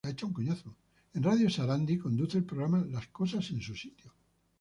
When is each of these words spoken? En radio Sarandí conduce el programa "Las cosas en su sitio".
En 1.13 1.21
radio 1.21 1.47
Sarandí 1.47 1.99
conduce 1.99 2.39
el 2.39 2.43
programa 2.43 2.83
"Las 2.89 3.05
cosas 3.09 3.47
en 3.51 3.61
su 3.61 3.75
sitio". 3.75 4.11